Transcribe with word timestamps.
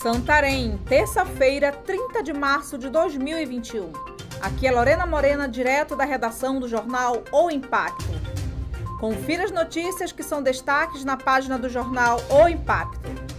Santarém, 0.00 0.78
terça-feira, 0.88 1.72
30 1.72 2.22
de 2.22 2.32
março 2.32 2.78
de 2.78 2.88
2021. 2.88 3.92
Aqui 4.40 4.66
é 4.66 4.72
Lorena 4.72 5.04
Morena, 5.04 5.46
direto 5.46 5.94
da 5.94 6.06
redação 6.06 6.58
do 6.58 6.66
jornal 6.66 7.22
O 7.30 7.50
Impacto. 7.50 8.06
Confira 8.98 9.44
as 9.44 9.50
notícias 9.50 10.10
que 10.10 10.22
são 10.22 10.42
destaques 10.42 11.04
na 11.04 11.18
página 11.18 11.58
do 11.58 11.68
jornal 11.68 12.18
O 12.30 12.48
Impacto. 12.48 13.29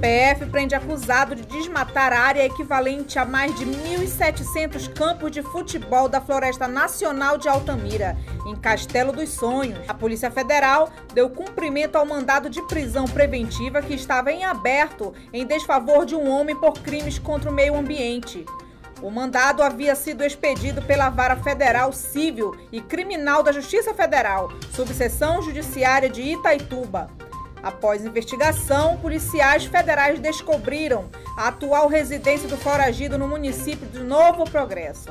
PF 0.00 0.46
prende 0.46 0.74
acusado 0.74 1.34
de 1.34 1.42
desmatar 1.42 2.10
área 2.14 2.46
equivalente 2.46 3.18
a 3.18 3.24
mais 3.26 3.54
de 3.54 3.66
1.700 3.66 4.90
campos 4.94 5.30
de 5.30 5.42
futebol 5.42 6.08
da 6.08 6.22
Floresta 6.22 6.66
Nacional 6.66 7.36
de 7.36 7.50
Altamira, 7.50 8.16
em 8.46 8.56
Castelo 8.56 9.12
dos 9.12 9.28
Sonhos. 9.28 9.78
A 9.86 9.92
Polícia 9.92 10.30
Federal 10.30 10.90
deu 11.12 11.28
cumprimento 11.28 11.96
ao 11.96 12.06
mandado 12.06 12.48
de 12.48 12.62
prisão 12.62 13.04
preventiva 13.04 13.82
que 13.82 13.92
estava 13.92 14.32
em 14.32 14.42
aberto 14.42 15.12
em 15.34 15.44
desfavor 15.44 16.06
de 16.06 16.16
um 16.16 16.30
homem 16.30 16.56
por 16.56 16.72
crimes 16.80 17.18
contra 17.18 17.50
o 17.50 17.54
meio 17.54 17.76
ambiente. 17.76 18.46
O 19.02 19.10
mandado 19.10 19.62
havia 19.62 19.94
sido 19.94 20.24
expedido 20.24 20.80
pela 20.80 21.10
Vara 21.10 21.36
Federal 21.36 21.92
Civil 21.92 22.56
e 22.72 22.80
Criminal 22.80 23.42
da 23.42 23.52
Justiça 23.52 23.92
Federal, 23.92 24.50
subseção 24.72 25.42
judiciária 25.42 26.08
de 26.08 26.22
Itaituba. 26.22 27.10
Após 27.62 28.04
investigação, 28.04 28.96
policiais 28.96 29.64
federais 29.64 30.18
descobriram 30.18 31.10
a 31.36 31.48
atual 31.48 31.88
residência 31.88 32.48
do 32.48 32.56
foragido 32.56 33.18
no 33.18 33.28
município 33.28 33.86
de 33.86 34.00
Novo 34.00 34.44
Progresso. 34.50 35.10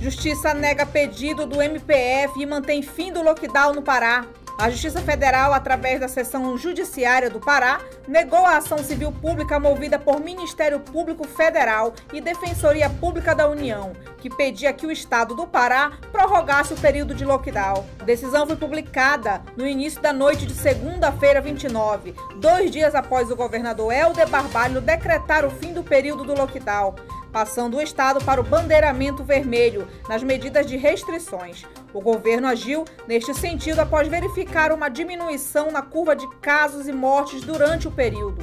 Justiça 0.00 0.52
nega 0.52 0.84
pedido 0.84 1.46
do 1.46 1.62
MPF 1.62 2.38
e 2.40 2.44
mantém 2.44 2.82
fim 2.82 3.12
do 3.12 3.22
lockdown 3.22 3.72
no 3.72 3.82
Pará. 3.82 4.26
A 4.56 4.70
Justiça 4.70 5.00
Federal, 5.00 5.52
através 5.52 5.98
da 5.98 6.06
seção 6.06 6.56
judiciária 6.56 7.28
do 7.28 7.40
Pará, 7.40 7.80
negou 8.06 8.46
a 8.46 8.58
ação 8.58 8.78
civil 8.78 9.10
pública 9.10 9.58
movida 9.58 9.98
por 9.98 10.20
Ministério 10.20 10.78
Público 10.78 11.26
Federal 11.26 11.92
e 12.12 12.20
Defensoria 12.20 12.88
Pública 12.88 13.34
da 13.34 13.48
União, 13.48 13.92
que 14.18 14.30
pedia 14.30 14.72
que 14.72 14.86
o 14.86 14.92
Estado 14.92 15.34
do 15.34 15.44
Pará 15.44 15.92
prorrogasse 16.12 16.72
o 16.72 16.76
período 16.76 17.14
de 17.14 17.24
lockdown. 17.24 17.84
A 17.98 18.04
decisão 18.04 18.46
foi 18.46 18.54
publicada 18.54 19.42
no 19.56 19.66
início 19.66 20.00
da 20.00 20.12
noite 20.12 20.46
de 20.46 20.54
segunda-feira, 20.54 21.40
29, 21.40 22.14
dois 22.36 22.70
dias 22.70 22.94
após 22.94 23.32
o 23.32 23.36
governador 23.36 23.92
Helder 23.92 24.28
Barbalho 24.28 24.80
decretar 24.80 25.44
o 25.44 25.50
fim 25.50 25.72
do 25.72 25.82
período 25.82 26.22
do 26.22 26.34
lockdown 26.34 26.94
passando 27.32 27.78
o 27.78 27.82
estado 27.82 28.24
para 28.24 28.40
o 28.40 28.44
bandeiramento 28.44 29.24
vermelho 29.24 29.88
nas 30.08 30.22
medidas 30.22 30.64
de 30.66 30.76
restrições. 30.76 31.66
O 31.94 32.00
governo 32.00 32.48
agiu 32.48 32.84
neste 33.06 33.32
sentido 33.32 33.78
após 33.78 34.08
verificar 34.08 34.72
uma 34.72 34.88
diminuição 34.88 35.70
na 35.70 35.80
curva 35.80 36.16
de 36.16 36.28
casos 36.38 36.88
e 36.88 36.92
mortes 36.92 37.42
durante 37.42 37.86
o 37.86 37.90
período. 37.92 38.42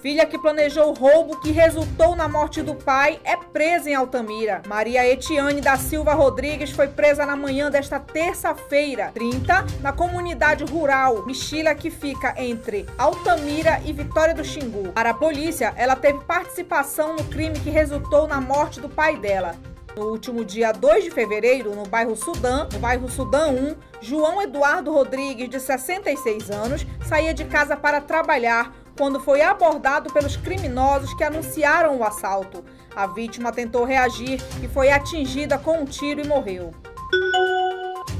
Filha 0.00 0.24
que 0.24 0.38
planejou 0.38 0.90
o 0.90 0.94
roubo 0.94 1.40
que 1.40 1.50
resultou 1.50 2.16
na 2.16 2.28
morte 2.28 2.62
do 2.62 2.74
pai 2.74 3.20
é 3.22 3.36
presa 3.36 3.90
em 3.90 3.94
Altamira. 3.94 4.62
Maria 4.66 5.06
Etiane 5.06 5.60
da 5.60 5.76
Silva 5.76 6.14
Rodrigues 6.14 6.70
foi 6.70 6.86
presa 6.88 7.26
na 7.26 7.36
manhã 7.36 7.70
desta 7.70 8.00
terça-feira, 8.00 9.10
30, 9.12 9.66
na 9.82 9.92
comunidade 9.92 10.64
rural 10.64 11.26
Mexila, 11.26 11.74
que 11.74 11.90
fica 11.90 12.34
entre 12.40 12.86
Altamira 12.96 13.82
e 13.84 13.92
Vitória 13.92 14.34
do 14.34 14.44
Xingu. 14.44 14.92
Para 14.92 15.10
a 15.10 15.14
polícia, 15.14 15.74
ela 15.76 15.96
teve 15.96 16.20
participação 16.20 17.16
no 17.16 17.24
crime 17.24 17.60
que 17.60 17.68
resultou 17.68 18.26
na 18.26 18.40
morte 18.40 18.80
do 18.80 18.88
pai 18.88 19.16
dela. 19.16 19.54
No 19.94 20.10
último 20.10 20.44
dia 20.44 20.72
2 20.72 21.04
de 21.04 21.10
fevereiro, 21.10 21.74
no 21.74 21.86
bairro 21.86 22.16
Sudã, 22.16 22.68
no 22.72 22.78
bairro 22.78 23.08
Sudã 23.08 23.48
1, 23.48 23.76
João 24.00 24.42
Eduardo 24.42 24.92
Rodrigues, 24.92 25.48
de 25.48 25.60
66 25.60 26.50
anos, 26.50 26.86
saía 27.06 27.32
de 27.32 27.44
casa 27.44 27.76
para 27.76 28.00
trabalhar 28.00 28.74
quando 28.96 29.20
foi 29.20 29.42
abordado 29.42 30.12
pelos 30.12 30.36
criminosos 30.36 31.14
que 31.14 31.24
anunciaram 31.24 31.96
o 31.96 32.04
assalto. 32.04 32.64
A 32.94 33.06
vítima 33.06 33.52
tentou 33.52 33.84
reagir 33.84 34.42
e 34.62 34.68
foi 34.68 34.90
atingida 34.90 35.58
com 35.58 35.80
um 35.80 35.84
tiro 35.84 36.20
e 36.20 36.26
morreu. 36.26 36.72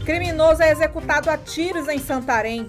Criminoso 0.04 0.62
é 0.62 0.71
executado 0.71 1.28
a 1.31 1.37
tiros 1.37 1.88
em 1.88 1.98
Santarém. 1.98 2.69